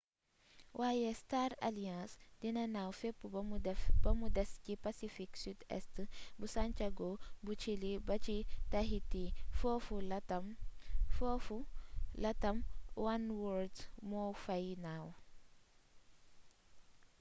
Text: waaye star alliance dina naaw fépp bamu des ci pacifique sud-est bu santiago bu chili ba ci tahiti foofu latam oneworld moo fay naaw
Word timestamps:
waaye 0.79 1.09
star 1.21 1.51
alliance 1.67 2.13
dina 2.41 2.63
naaw 2.75 2.91
fépp 2.99 3.17
bamu 4.03 4.27
des 4.37 4.51
ci 4.63 4.73
pacifique 4.85 5.35
sud-est 5.43 5.93
bu 6.37 6.45
santiago 6.55 7.09
bu 7.43 7.51
chili 7.61 7.91
ba 8.07 8.15
ci 8.25 8.37
tahiti 8.71 9.25
foofu 11.17 11.65
latam 12.23 12.57
oneworld 13.09 13.75
moo 14.09 14.31
fay 14.43 14.65
naaw 14.83 15.07